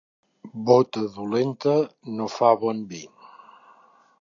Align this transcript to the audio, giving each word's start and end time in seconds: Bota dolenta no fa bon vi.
Bota 0.69 1.03
dolenta 1.17 1.75
no 2.17 2.31
fa 2.37 2.51
bon 2.65 2.81
vi. 2.95 3.03